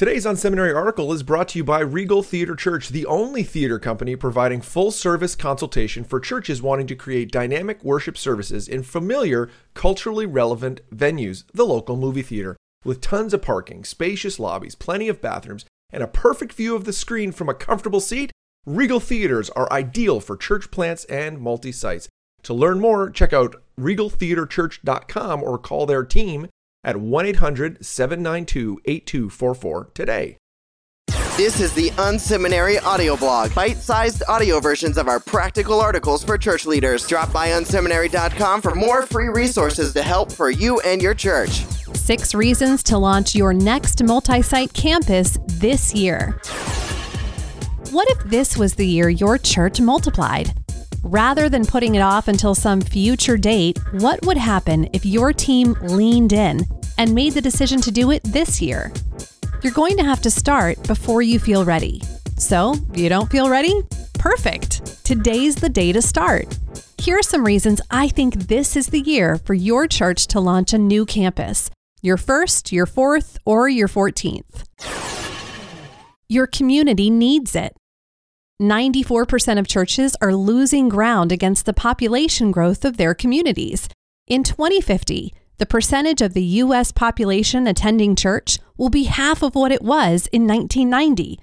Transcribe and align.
Today's 0.00 0.24
Unseminary 0.24 0.74
article 0.74 1.12
is 1.12 1.22
brought 1.22 1.48
to 1.48 1.58
you 1.58 1.64
by 1.64 1.80
Regal 1.80 2.22
Theater 2.22 2.56
Church, 2.56 2.88
the 2.88 3.04
only 3.04 3.42
theater 3.42 3.78
company 3.78 4.16
providing 4.16 4.62
full 4.62 4.90
service 4.90 5.36
consultation 5.36 6.04
for 6.04 6.18
churches 6.18 6.62
wanting 6.62 6.86
to 6.86 6.96
create 6.96 7.30
dynamic 7.30 7.84
worship 7.84 8.16
services 8.16 8.66
in 8.66 8.82
familiar, 8.82 9.50
culturally 9.74 10.24
relevant 10.24 10.80
venues, 10.88 11.44
the 11.52 11.66
local 11.66 11.98
movie 11.98 12.22
theater. 12.22 12.56
With 12.82 13.02
tons 13.02 13.34
of 13.34 13.42
parking, 13.42 13.84
spacious 13.84 14.38
lobbies, 14.38 14.74
plenty 14.74 15.06
of 15.10 15.20
bathrooms, 15.20 15.66
and 15.92 16.02
a 16.02 16.06
perfect 16.06 16.54
view 16.54 16.74
of 16.74 16.86
the 16.86 16.94
screen 16.94 17.30
from 17.30 17.50
a 17.50 17.54
comfortable 17.54 18.00
seat, 18.00 18.32
Regal 18.64 19.00
Theaters 19.00 19.50
are 19.50 19.70
ideal 19.70 20.18
for 20.18 20.34
church 20.34 20.70
plants 20.70 21.04
and 21.10 21.38
multi 21.38 21.72
sites. 21.72 22.08
To 22.44 22.54
learn 22.54 22.80
more, 22.80 23.10
check 23.10 23.34
out 23.34 23.62
regaltheaterchurch.com 23.78 25.42
or 25.42 25.58
call 25.58 25.84
their 25.84 26.04
team 26.04 26.48
at 26.84 26.96
1 26.96 27.26
800 27.26 27.84
792 27.84 28.80
8244 28.84 29.90
today. 29.94 30.36
This 31.36 31.58
is 31.58 31.72
the 31.72 31.88
Unseminary 31.92 32.82
audio 32.82 33.16
blog, 33.16 33.54
bite 33.54 33.78
sized 33.78 34.22
audio 34.28 34.60
versions 34.60 34.98
of 34.98 35.08
our 35.08 35.18
practical 35.18 35.80
articles 35.80 36.22
for 36.22 36.36
church 36.36 36.66
leaders. 36.66 37.06
Drop 37.06 37.32
by 37.32 37.48
unseminary.com 37.48 38.60
for 38.60 38.74
more 38.74 39.06
free 39.06 39.28
resources 39.28 39.94
to 39.94 40.02
help 40.02 40.30
for 40.30 40.50
you 40.50 40.80
and 40.80 41.00
your 41.00 41.14
church. 41.14 41.64
Six 41.94 42.34
reasons 42.34 42.82
to 42.82 42.98
launch 42.98 43.34
your 43.34 43.54
next 43.54 44.02
multi 44.02 44.42
site 44.42 44.74
campus 44.74 45.38
this 45.46 45.94
year. 45.94 46.38
What 47.90 48.10
if 48.10 48.18
this 48.24 48.58
was 48.58 48.74
the 48.74 48.86
year 48.86 49.08
your 49.08 49.38
church 49.38 49.80
multiplied? 49.80 50.52
Rather 51.02 51.48
than 51.48 51.64
putting 51.64 51.94
it 51.94 52.00
off 52.00 52.28
until 52.28 52.54
some 52.54 52.82
future 52.82 53.38
date, 53.38 53.78
what 53.92 54.24
would 54.26 54.36
happen 54.36 54.90
if 54.92 55.06
your 55.06 55.32
team 55.32 55.74
leaned 55.80 56.34
in 56.34 56.66
and 57.00 57.14
made 57.14 57.32
the 57.32 57.40
decision 57.40 57.80
to 57.80 57.90
do 57.90 58.10
it 58.10 58.22
this 58.24 58.60
year? 58.60 58.92
You're 59.62 59.72
going 59.72 59.96
to 59.96 60.04
have 60.04 60.20
to 60.20 60.30
start 60.30 60.82
before 60.86 61.22
you 61.22 61.38
feel 61.38 61.64
ready. 61.64 62.02
So, 62.36 62.74
you 62.92 63.08
don't 63.08 63.30
feel 63.30 63.48
ready? 63.48 63.74
Perfect. 64.14 65.02
Today's 65.02 65.54
the 65.54 65.70
day 65.70 65.92
to 65.92 66.02
start. 66.02 66.58
Here 66.98 67.18
are 67.18 67.22
some 67.22 67.42
reasons 67.42 67.80
I 67.90 68.08
think 68.08 68.34
this 68.34 68.76
is 68.76 68.88
the 68.88 69.00
year 69.00 69.38
for 69.38 69.54
your 69.54 69.86
church 69.86 70.26
to 70.28 70.40
launch 70.40 70.74
a 70.74 70.78
new 70.78 71.06
campus 71.06 71.70
your 72.02 72.16
first, 72.16 72.72
your 72.72 72.86
fourth, 72.86 73.36
or 73.44 73.68
your 73.68 73.88
14th. 73.88 74.64
Your 76.28 76.46
community 76.46 77.10
needs 77.10 77.54
it. 77.54 77.76
94% 78.60 79.58
of 79.58 79.68
churches 79.68 80.16
are 80.22 80.34
losing 80.34 80.88
ground 80.88 81.30
against 81.30 81.66
the 81.66 81.74
population 81.74 82.50
growth 82.50 82.86
of 82.86 82.96
their 82.96 83.14
communities. 83.14 83.86
In 84.26 84.44
2050, 84.44 85.34
the 85.60 85.66
percentage 85.66 86.22
of 86.22 86.32
the 86.32 86.42
U.S. 86.42 86.90
population 86.90 87.66
attending 87.66 88.16
church 88.16 88.58
will 88.78 88.88
be 88.88 89.04
half 89.04 89.42
of 89.42 89.54
what 89.54 89.70
it 89.70 89.82
was 89.82 90.26
in 90.32 90.46
1990. 90.46 91.38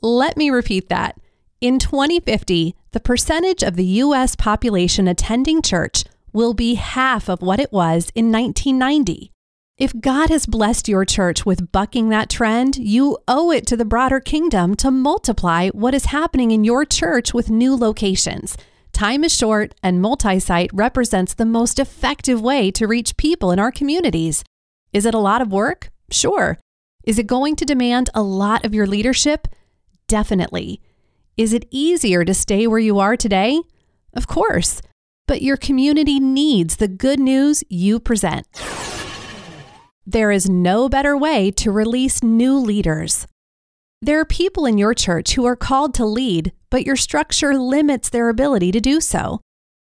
Let 0.00 0.36
me 0.36 0.50
repeat 0.50 0.88
that. 0.88 1.16
In 1.60 1.78
2050, 1.78 2.74
the 2.90 2.98
percentage 2.98 3.62
of 3.62 3.76
the 3.76 3.84
U.S. 3.84 4.34
population 4.34 5.06
attending 5.06 5.62
church 5.62 6.02
will 6.32 6.54
be 6.54 6.74
half 6.74 7.28
of 7.28 7.40
what 7.40 7.60
it 7.60 7.70
was 7.70 8.10
in 8.16 8.32
1990. 8.32 9.30
If 9.78 10.00
God 10.00 10.28
has 10.28 10.44
blessed 10.44 10.88
your 10.88 11.04
church 11.04 11.46
with 11.46 11.70
bucking 11.70 12.08
that 12.08 12.28
trend, 12.28 12.78
you 12.78 13.18
owe 13.28 13.52
it 13.52 13.64
to 13.68 13.76
the 13.76 13.84
broader 13.84 14.18
kingdom 14.18 14.74
to 14.74 14.90
multiply 14.90 15.68
what 15.68 15.94
is 15.94 16.06
happening 16.06 16.50
in 16.50 16.64
your 16.64 16.84
church 16.84 17.32
with 17.32 17.48
new 17.48 17.76
locations. 17.76 18.56
Time 19.02 19.24
is 19.24 19.36
short, 19.36 19.74
and 19.82 20.00
multi 20.00 20.38
site 20.38 20.70
represents 20.72 21.34
the 21.34 21.44
most 21.44 21.80
effective 21.80 22.40
way 22.40 22.70
to 22.70 22.86
reach 22.86 23.16
people 23.16 23.50
in 23.50 23.58
our 23.58 23.72
communities. 23.72 24.44
Is 24.92 25.04
it 25.04 25.12
a 25.12 25.18
lot 25.18 25.42
of 25.42 25.50
work? 25.50 25.90
Sure. 26.12 26.60
Is 27.02 27.18
it 27.18 27.26
going 27.26 27.56
to 27.56 27.64
demand 27.64 28.10
a 28.14 28.22
lot 28.22 28.64
of 28.64 28.72
your 28.72 28.86
leadership? 28.86 29.48
Definitely. 30.06 30.80
Is 31.36 31.52
it 31.52 31.66
easier 31.72 32.24
to 32.24 32.32
stay 32.32 32.68
where 32.68 32.78
you 32.78 33.00
are 33.00 33.16
today? 33.16 33.60
Of 34.14 34.28
course. 34.28 34.80
But 35.26 35.42
your 35.42 35.56
community 35.56 36.20
needs 36.20 36.76
the 36.76 36.86
good 36.86 37.18
news 37.18 37.64
you 37.68 37.98
present. 37.98 38.46
There 40.06 40.30
is 40.30 40.48
no 40.48 40.88
better 40.88 41.16
way 41.16 41.50
to 41.50 41.72
release 41.72 42.22
new 42.22 42.56
leaders. 42.56 43.26
There 44.04 44.18
are 44.18 44.24
people 44.24 44.66
in 44.66 44.78
your 44.78 44.94
church 44.94 45.34
who 45.34 45.44
are 45.44 45.54
called 45.54 45.94
to 45.94 46.04
lead, 46.04 46.50
but 46.70 46.84
your 46.84 46.96
structure 46.96 47.56
limits 47.56 48.08
their 48.08 48.30
ability 48.30 48.72
to 48.72 48.80
do 48.80 49.00
so. 49.00 49.40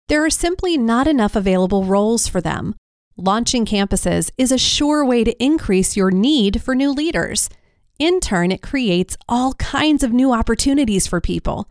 There 0.08 0.24
are 0.24 0.30
simply 0.30 0.78
not 0.78 1.08
enough 1.08 1.36
available 1.36 1.86
roles 1.86 2.28
for 2.28 2.40
them. 2.40 2.76
Launching 3.18 3.66
campuses 3.66 4.30
is 4.38 4.52
a 4.52 4.58
sure 4.60 5.04
way 5.04 5.24
to 5.24 5.44
increase 5.44 5.98
your 5.98 6.12
need 6.12 6.62
for 6.62 6.76
new 6.76 6.92
leaders. 6.92 7.50
In 7.98 8.20
turn, 8.20 8.52
it 8.52 8.62
creates 8.62 9.18
all 9.28 9.56
kinds 9.56 10.04
of 10.04 10.14
new 10.14 10.32
opportunities 10.32 11.08
for 11.08 11.20
people. 11.20 11.68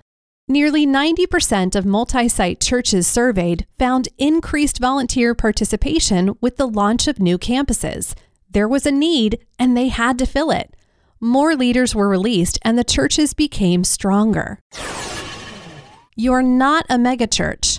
Nearly 0.49 0.85
90% 0.85 1.77
of 1.77 1.87
multi 1.87 2.29
site 2.29 2.61
churches 2.61 3.07
surveyed 3.07 3.69
found 3.79 4.09
increased 4.19 4.81
volunteer 4.81 5.37
participation 5.37 6.37
with 6.41 6.57
the 6.57 6.67
launch 6.67 7.07
of 7.07 7.21
new 7.21 7.39
campuses. 7.39 8.15
There 8.51 8.67
was 8.67 8.85
a 8.85 8.91
need, 8.91 9.39
and 9.61 9.77
they 9.77 9.89
had 9.89 10.19
to 10.19 10.27
fill 10.27 10.51
it. 10.51 10.75
More 11.25 11.55
leaders 11.55 11.95
were 11.95 12.09
released, 12.09 12.59
and 12.63 12.77
the 12.77 12.83
churches 12.83 13.33
became 13.33 13.85
stronger. 13.85 14.59
You're 16.17 16.43
not 16.43 16.85
a 16.91 16.97
megachurch. 16.97 17.79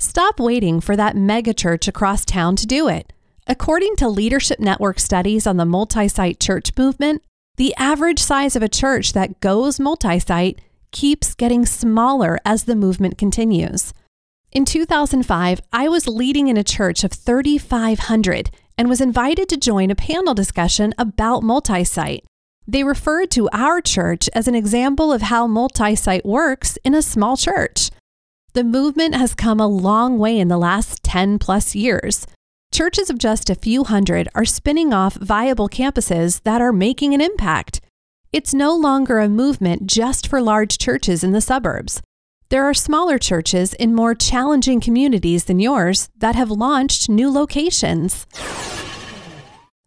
Stop 0.00 0.40
waiting 0.40 0.80
for 0.80 0.96
that 0.96 1.14
megachurch 1.14 1.86
across 1.86 2.24
town 2.24 2.56
to 2.56 2.66
do 2.66 2.88
it. 2.88 3.12
According 3.46 3.94
to 3.98 4.08
Leadership 4.08 4.58
Network 4.58 4.98
studies 4.98 5.46
on 5.46 5.56
the 5.56 5.64
multi 5.64 6.08
site 6.08 6.40
church 6.40 6.72
movement, 6.76 7.22
the 7.58 7.72
average 7.76 8.18
size 8.18 8.56
of 8.56 8.62
a 8.64 8.68
church 8.68 9.12
that 9.12 9.38
goes 9.38 9.78
multi 9.78 10.18
site 10.18 10.60
keeps 10.90 11.36
getting 11.36 11.64
smaller 11.64 12.40
as 12.44 12.64
the 12.64 12.74
movement 12.74 13.16
continues. 13.16 13.94
In 14.50 14.64
2005, 14.64 15.60
I 15.72 15.88
was 15.88 16.08
leading 16.08 16.48
in 16.48 16.56
a 16.56 16.64
church 16.64 17.04
of 17.04 17.12
3,500 17.12 18.50
and 18.76 18.88
was 18.88 19.00
invited 19.00 19.48
to 19.48 19.56
join 19.56 19.92
a 19.92 19.94
panel 19.94 20.34
discussion 20.34 20.92
about 20.98 21.44
multi 21.44 21.84
site. 21.84 22.24
They 22.70 22.84
referred 22.84 23.30
to 23.30 23.48
our 23.50 23.80
church 23.80 24.28
as 24.34 24.46
an 24.46 24.54
example 24.54 25.10
of 25.10 25.22
how 25.22 25.46
multi 25.46 25.94
site 25.94 26.26
works 26.26 26.76
in 26.84 26.94
a 26.94 27.00
small 27.00 27.38
church. 27.38 27.90
The 28.52 28.62
movement 28.62 29.14
has 29.14 29.34
come 29.34 29.58
a 29.58 29.66
long 29.66 30.18
way 30.18 30.38
in 30.38 30.48
the 30.48 30.58
last 30.58 31.02
10 31.02 31.38
plus 31.38 31.74
years. 31.74 32.26
Churches 32.70 33.08
of 33.08 33.16
just 33.16 33.48
a 33.48 33.54
few 33.54 33.84
hundred 33.84 34.28
are 34.34 34.44
spinning 34.44 34.92
off 34.92 35.14
viable 35.14 35.70
campuses 35.70 36.42
that 36.42 36.60
are 36.60 36.72
making 36.72 37.14
an 37.14 37.22
impact. 37.22 37.80
It's 38.34 38.52
no 38.52 38.76
longer 38.76 39.18
a 39.18 39.30
movement 39.30 39.86
just 39.86 40.26
for 40.26 40.42
large 40.42 40.76
churches 40.76 41.24
in 41.24 41.32
the 41.32 41.40
suburbs. 41.40 42.02
There 42.50 42.64
are 42.64 42.74
smaller 42.74 43.16
churches 43.18 43.72
in 43.72 43.94
more 43.94 44.14
challenging 44.14 44.80
communities 44.80 45.44
than 45.44 45.58
yours 45.58 46.10
that 46.18 46.34
have 46.34 46.50
launched 46.50 47.08
new 47.08 47.30
locations. 47.30 48.26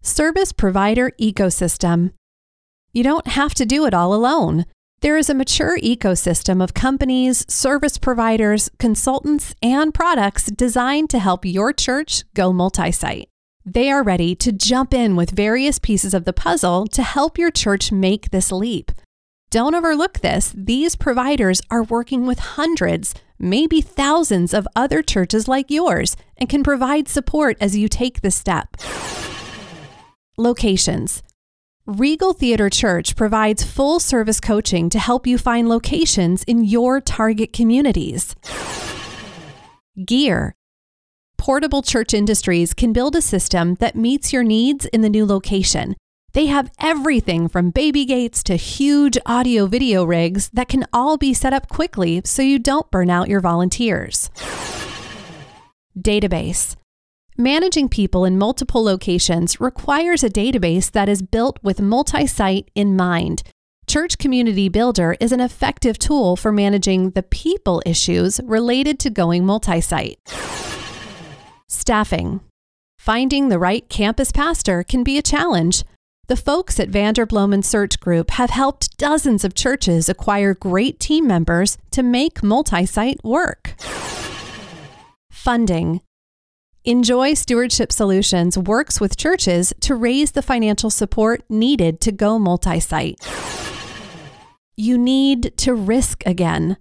Service 0.02 0.52
Provider 0.52 1.12
Ecosystem 1.22 2.14
You 2.94 3.04
don't 3.04 3.28
have 3.28 3.54
to 3.54 3.66
do 3.66 3.86
it 3.86 3.94
all 3.94 4.14
alone. 4.14 4.66
There 5.00 5.16
is 5.16 5.30
a 5.30 5.34
mature 5.34 5.80
ecosystem 5.80 6.62
of 6.62 6.74
companies, 6.74 7.46
service 7.52 7.98
providers, 7.98 8.70
consultants, 8.80 9.56
and 9.64 9.94
products 9.94 10.48
designed 10.48 11.10
to 11.12 11.20
help 11.20 11.46
your 11.46 11.72
church 11.72 12.24
go 12.34 12.52
multi 12.52 12.92
site. 12.92 13.30
They 13.66 13.90
are 13.90 14.04
ready 14.04 14.36
to 14.36 14.52
jump 14.52 14.94
in 14.94 15.16
with 15.16 15.32
various 15.32 15.80
pieces 15.80 16.14
of 16.14 16.26
the 16.26 16.34
puzzle 16.34 16.86
to 16.88 17.02
help 17.02 17.38
your 17.38 17.50
church 17.50 17.94
make 17.94 18.32
this 18.32 18.52
leap. 18.52 18.92
Don't 19.52 19.76
overlook 19.76 20.20
this. 20.20 20.54
These 20.56 20.98
providers 20.98 21.62
are 21.72 21.84
working 21.84 22.26
with 22.28 22.40
hundreds, 22.40 23.14
maybe 23.40 23.80
thousands 23.80 24.54
of 24.54 24.68
other 24.76 25.02
churches 25.02 25.48
like 25.48 25.72
yours 25.72 26.18
and 26.38 26.50
can 26.50 26.62
provide 26.62 27.08
support 27.08 27.56
as 27.62 27.78
you 27.78 27.88
take 27.88 28.22
the 28.22 28.32
step. 28.32 28.76
Locations 30.38 31.24
Regal 31.86 32.34
Theater 32.34 32.70
Church 32.70 33.16
provides 33.16 33.64
full 33.64 34.00
service 34.00 34.40
coaching 34.40 34.90
to 34.90 35.00
help 35.00 35.26
you 35.26 35.38
find 35.38 35.68
locations 35.68 36.44
in 36.44 36.64
your 36.64 37.02
target 37.02 37.54
communities. 37.54 38.36
Gear 40.06 40.54
Portable 41.38 41.82
Church 41.82 42.14
Industries 42.14 42.74
can 42.74 42.94
build 42.94 43.16
a 43.16 43.22
system 43.22 43.76
that 43.76 43.96
meets 43.96 44.32
your 44.32 44.44
needs 44.44 44.86
in 44.86 45.02
the 45.02 45.10
new 45.10 45.26
location 45.26 45.96
they 46.34 46.46
have 46.46 46.72
everything 46.80 47.50
from 47.50 47.72
baby 47.72 48.06
gates 48.06 48.42
to 48.44 48.56
huge 48.56 49.18
audio 49.26 49.66
video 49.66 50.04
rigs 50.04 50.50
that 50.54 50.70
can 50.70 50.86
all 50.94 51.18
be 51.18 51.34
set 51.34 51.52
up 51.54 51.68
quickly 51.68 52.22
so 52.24 52.42
you 52.42 52.58
don't 52.58 52.90
burn 52.90 53.10
out 53.10 53.28
your 53.28 53.42
volunteers. 53.42 54.30
Database. 55.98 56.78
Managing 57.38 57.88
people 57.88 58.26
in 58.26 58.38
multiple 58.38 58.84
locations 58.84 59.62
requires 59.62 60.22
a 60.22 60.30
database 60.30 60.92
that 60.92 61.08
is 61.08 61.22
built 61.22 61.60
with 61.64 61.82
multi 61.82 62.28
site 62.28 62.70
in 62.76 62.98
mind. 62.98 63.44
Church 63.88 64.18
Community 64.18 64.68
Builder 64.68 65.16
is 65.22 65.32
an 65.32 65.40
effective 65.40 65.98
tool 65.98 66.36
for 66.36 66.52
managing 66.52 67.12
the 67.12 67.24
people 67.24 67.82
issues 67.86 68.42
related 68.44 69.00
to 69.00 69.10
going 69.10 69.46
multi 69.46 69.80
site. 69.80 70.20
Staffing. 71.68 72.42
Finding 73.00 73.48
the 73.48 73.60
right 73.60 73.88
campus 73.88 74.34
pastor 74.34 74.84
can 74.84 75.02
be 75.04 75.18
a 75.18 75.22
challenge. 75.22 75.86
The 76.28 76.36
folks 76.36 76.82
at 76.82 76.92
Vanderbloemen 76.92 77.64
Search 77.64 78.00
Group 78.02 78.32
have 78.32 78.50
helped 78.50 78.98
dozens 78.98 79.46
of 79.46 79.56
churches 79.56 80.10
acquire 80.10 80.54
great 80.54 81.00
team 81.00 81.28
members 81.28 81.78
to 81.92 82.04
make 82.04 82.44
multi 82.44 82.86
site 82.86 83.24
work. 83.24 83.76
Funding. 85.32 86.02
Injoy 86.84 87.36
Stewardship 87.36 87.92
Solutions 87.92 88.58
works 88.58 89.00
with 89.00 89.16
churches 89.16 89.72
to 89.82 89.94
raise 89.94 90.32
the 90.32 90.42
financial 90.42 90.90
support 90.90 91.44
needed 91.48 92.02
to 92.02 92.12
go 92.12 92.40
multi 92.40 92.80
site. 92.80 93.20
You 94.76 94.98
need 94.98 95.56
to 95.58 95.76
risk 95.76 96.26
again. 96.26 96.78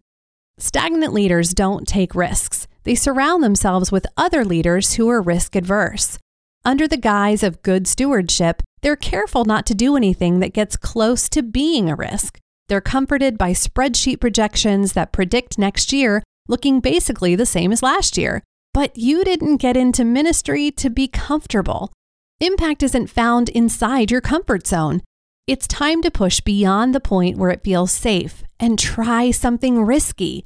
Stagnant 0.56 1.12
leaders 1.12 1.52
don't 1.52 1.86
take 1.86 2.14
risks. 2.14 2.66
They 2.84 2.94
surround 2.94 3.42
themselves 3.42 3.92
with 3.92 4.06
other 4.16 4.42
leaders 4.42 4.94
who 4.94 5.06
are 5.10 5.20
risk 5.20 5.54
adverse. 5.54 6.16
Under 6.64 6.88
the 6.88 6.96
guise 6.96 7.42
of 7.42 7.60
good 7.60 7.86
stewardship, 7.86 8.62
they're 8.80 8.96
careful 8.96 9.44
not 9.44 9.66
to 9.66 9.74
do 9.74 9.96
anything 9.96 10.40
that 10.40 10.54
gets 10.54 10.78
close 10.78 11.28
to 11.28 11.42
being 11.42 11.90
a 11.90 11.94
risk. 11.94 12.38
They're 12.68 12.80
comforted 12.80 13.36
by 13.36 13.50
spreadsheet 13.50 14.18
projections 14.18 14.94
that 14.94 15.12
predict 15.12 15.58
next 15.58 15.92
year 15.92 16.22
looking 16.48 16.80
basically 16.80 17.36
the 17.36 17.44
same 17.44 17.70
as 17.70 17.82
last 17.82 18.16
year. 18.16 18.42
But 18.72 18.96
you 18.96 19.24
didn't 19.24 19.56
get 19.56 19.76
into 19.76 20.04
ministry 20.04 20.70
to 20.72 20.90
be 20.90 21.08
comfortable. 21.08 21.92
Impact 22.40 22.82
isn't 22.82 23.08
found 23.08 23.48
inside 23.48 24.10
your 24.10 24.20
comfort 24.20 24.66
zone. 24.66 25.02
It's 25.46 25.66
time 25.66 26.00
to 26.02 26.10
push 26.10 26.40
beyond 26.40 26.94
the 26.94 27.00
point 27.00 27.36
where 27.36 27.50
it 27.50 27.64
feels 27.64 27.90
safe 27.90 28.44
and 28.60 28.78
try 28.78 29.32
something 29.32 29.82
risky. 29.82 30.44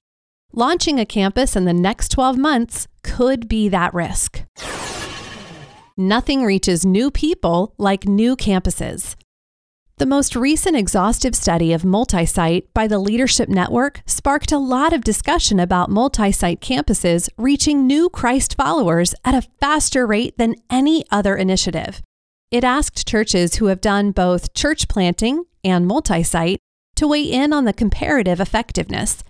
Launching 0.52 0.98
a 0.98 1.04
campus 1.04 1.54
in 1.54 1.66
the 1.66 1.74
next 1.74 2.08
12 2.08 2.38
months 2.38 2.88
could 3.02 3.48
be 3.48 3.68
that 3.68 3.92
risk. 3.92 4.44
Nothing 5.96 6.44
reaches 6.44 6.86
new 6.86 7.10
people 7.10 7.74
like 7.76 8.06
new 8.06 8.36
campuses. 8.36 9.14
The 9.96 10.06
most 10.06 10.34
recent 10.34 10.76
exhaustive 10.76 11.36
study 11.36 11.72
of 11.72 11.84
multi 11.84 12.26
site 12.26 12.66
by 12.74 12.88
the 12.88 12.98
Leadership 12.98 13.48
Network 13.48 14.02
sparked 14.06 14.50
a 14.50 14.58
lot 14.58 14.92
of 14.92 15.04
discussion 15.04 15.60
about 15.60 15.88
multi 15.88 16.32
site 16.32 16.60
campuses 16.60 17.28
reaching 17.38 17.86
new 17.86 18.08
Christ 18.08 18.56
followers 18.56 19.14
at 19.24 19.36
a 19.36 19.48
faster 19.60 20.04
rate 20.04 20.36
than 20.36 20.56
any 20.68 21.04
other 21.12 21.36
initiative. 21.36 22.02
It 22.50 22.64
asked 22.64 23.06
churches 23.06 23.56
who 23.56 23.66
have 23.66 23.80
done 23.80 24.10
both 24.10 24.52
church 24.52 24.88
planting 24.88 25.44
and 25.62 25.86
multi 25.86 26.24
site 26.24 26.58
to 26.96 27.06
weigh 27.06 27.30
in 27.30 27.52
on 27.52 27.64
the 27.64 27.72
comparative 27.72 28.40
effectiveness. 28.40 29.22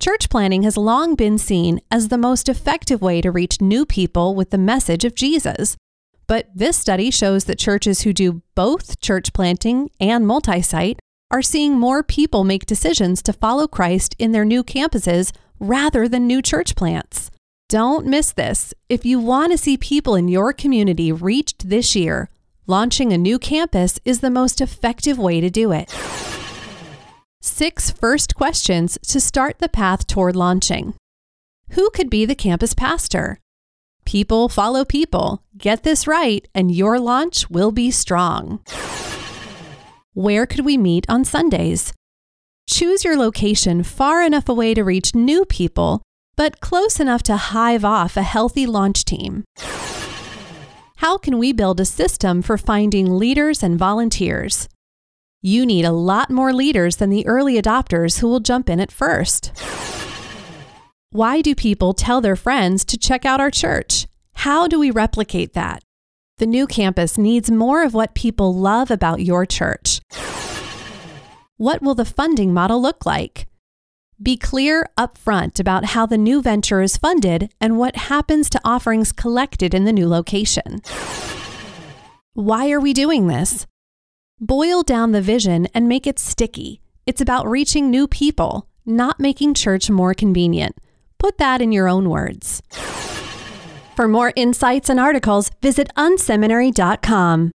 Church 0.00 0.30
planting 0.30 0.62
has 0.62 0.78
long 0.78 1.14
been 1.14 1.36
seen 1.36 1.78
as 1.90 2.08
the 2.08 2.16
most 2.16 2.48
effective 2.48 3.02
way 3.02 3.20
to 3.20 3.30
reach 3.30 3.60
new 3.60 3.84
people 3.84 4.34
with 4.34 4.48
the 4.48 4.56
message 4.56 5.04
of 5.04 5.14
Jesus. 5.14 5.76
But 6.26 6.48
this 6.54 6.76
study 6.76 7.10
shows 7.10 7.44
that 7.44 7.58
churches 7.58 8.02
who 8.02 8.12
do 8.12 8.42
both 8.54 9.00
church 9.00 9.32
planting 9.32 9.90
and 10.00 10.26
multi 10.26 10.60
site 10.62 10.98
are 11.30 11.42
seeing 11.42 11.78
more 11.78 12.02
people 12.02 12.44
make 12.44 12.66
decisions 12.66 13.22
to 13.22 13.32
follow 13.32 13.66
Christ 13.66 14.14
in 14.18 14.32
their 14.32 14.44
new 14.44 14.62
campuses 14.62 15.32
rather 15.58 16.08
than 16.08 16.26
new 16.26 16.42
church 16.42 16.76
plants. 16.76 17.30
Don't 17.68 18.06
miss 18.06 18.32
this. 18.32 18.72
If 18.88 19.04
you 19.04 19.18
want 19.18 19.52
to 19.52 19.58
see 19.58 19.76
people 19.76 20.14
in 20.14 20.28
your 20.28 20.52
community 20.52 21.10
reached 21.10 21.68
this 21.68 21.96
year, 21.96 22.28
launching 22.66 23.12
a 23.12 23.18
new 23.18 23.38
campus 23.38 23.98
is 24.04 24.20
the 24.20 24.30
most 24.30 24.60
effective 24.60 25.18
way 25.18 25.40
to 25.40 25.50
do 25.50 25.72
it. 25.72 25.92
Six 27.40 27.90
first 27.90 28.34
questions 28.34 28.98
to 29.08 29.20
start 29.20 29.58
the 29.58 29.68
path 29.68 30.06
toward 30.06 30.36
launching. 30.36 30.94
Who 31.70 31.90
could 31.90 32.10
be 32.10 32.24
the 32.24 32.34
campus 32.34 32.74
pastor? 32.74 33.40
People 34.06 34.48
follow 34.48 34.84
people. 34.84 35.42
Get 35.58 35.82
this 35.82 36.06
right, 36.06 36.46
and 36.54 36.70
your 36.70 37.00
launch 37.00 37.50
will 37.50 37.72
be 37.72 37.90
strong. 37.90 38.60
Where 40.14 40.46
could 40.46 40.64
we 40.64 40.78
meet 40.78 41.04
on 41.10 41.24
Sundays? 41.24 41.92
Choose 42.70 43.04
your 43.04 43.16
location 43.16 43.82
far 43.82 44.22
enough 44.22 44.48
away 44.48 44.74
to 44.74 44.84
reach 44.84 45.14
new 45.16 45.44
people, 45.44 46.02
but 46.36 46.60
close 46.60 47.00
enough 47.00 47.24
to 47.24 47.36
hive 47.36 47.84
off 47.84 48.16
a 48.16 48.22
healthy 48.22 48.64
launch 48.64 49.04
team. 49.04 49.44
How 50.98 51.18
can 51.18 51.36
we 51.36 51.52
build 51.52 51.80
a 51.80 51.84
system 51.84 52.42
for 52.42 52.56
finding 52.56 53.18
leaders 53.18 53.60
and 53.62 53.76
volunteers? 53.76 54.68
You 55.42 55.66
need 55.66 55.84
a 55.84 55.92
lot 55.92 56.30
more 56.30 56.52
leaders 56.52 56.96
than 56.96 57.10
the 57.10 57.26
early 57.26 57.60
adopters 57.60 58.20
who 58.20 58.28
will 58.28 58.40
jump 58.40 58.70
in 58.70 58.78
at 58.78 58.92
first. 58.92 59.52
Why 61.10 61.40
do 61.40 61.54
people 61.54 61.94
tell 61.94 62.20
their 62.20 62.34
friends 62.34 62.84
to 62.86 62.98
check 62.98 63.24
out 63.24 63.40
our 63.40 63.50
church? 63.50 64.06
How 64.34 64.66
do 64.66 64.78
we 64.78 64.90
replicate 64.90 65.54
that? 65.54 65.82
The 66.38 66.46
new 66.46 66.66
campus 66.66 67.16
needs 67.16 67.50
more 67.50 67.84
of 67.84 67.94
what 67.94 68.14
people 68.14 68.52
love 68.52 68.90
about 68.90 69.20
your 69.20 69.46
church. 69.46 70.00
What 71.56 71.80
will 71.80 71.94
the 71.94 72.04
funding 72.04 72.52
model 72.52 72.82
look 72.82 73.06
like? 73.06 73.46
Be 74.20 74.36
clear 74.36 74.88
upfront 74.98 75.60
about 75.60 75.86
how 75.86 76.06
the 76.06 76.18
new 76.18 76.42
venture 76.42 76.82
is 76.82 76.96
funded 76.96 77.52
and 77.60 77.78
what 77.78 77.96
happens 77.96 78.50
to 78.50 78.60
offerings 78.64 79.12
collected 79.12 79.74
in 79.74 79.84
the 79.84 79.92
new 79.92 80.08
location. 80.08 80.80
Why 82.34 82.70
are 82.70 82.80
we 82.80 82.92
doing 82.92 83.28
this? 83.28 83.66
Boil 84.40 84.82
down 84.82 85.12
the 85.12 85.22
vision 85.22 85.68
and 85.72 85.88
make 85.88 86.06
it 86.06 86.18
sticky. 86.18 86.82
It's 87.06 87.20
about 87.20 87.48
reaching 87.48 87.90
new 87.90 88.08
people, 88.08 88.68
not 88.84 89.20
making 89.20 89.54
church 89.54 89.88
more 89.88 90.12
convenient. 90.12 90.76
Put 91.26 91.38
that 91.38 91.60
in 91.60 91.72
your 91.72 91.88
own 91.88 92.08
words. 92.08 92.62
For 93.96 94.06
more 94.06 94.32
insights 94.36 94.88
and 94.88 95.00
articles, 95.00 95.50
visit 95.60 95.88
unseminary.com. 95.96 97.44